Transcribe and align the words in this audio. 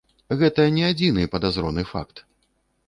Гэта 0.39 0.65
не 0.79 0.83
адзіны 0.91 1.29
падазроны 1.37 1.89
факт. 1.93 2.27